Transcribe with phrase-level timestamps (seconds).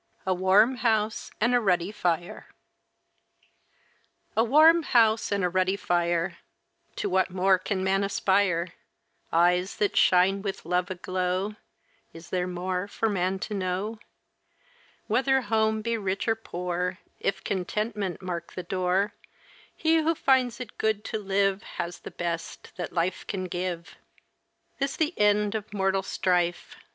[0.25, 2.47] A WARM HOUSE AND A RUDDY FIRE
[4.35, 6.39] A warm house and a ruddy fire,
[6.95, 8.69] To what more can man aspire?
[9.31, 11.55] Eyes that shine with love aglow,
[12.13, 13.99] Is there more for man to know?
[15.05, 19.13] Whether home be rich or poor, If contentment mark the door
[19.75, 23.97] He who finds it good to live Has the best that life can give.
[24.79, 26.75] This the end of mortal strife!